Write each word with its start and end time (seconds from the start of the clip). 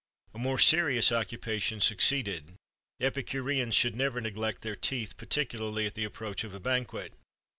[XXXV 0.31 0.31
5] 0.33 0.41
A 0.41 0.43
more 0.43 0.57
serious 0.57 1.11
occupation 1.11 1.79
succeeded. 1.79 2.55
Epicureans 2.99 3.75
should 3.75 3.95
never 3.95 4.19
neglect 4.19 4.63
their 4.63 4.75
teeth 4.75 5.15
particularly 5.15 5.85
at 5.85 5.93
the 5.93 6.05
approach 6.05 6.43
of 6.43 6.55
a 6.55 6.59
banquet. 6.59 7.13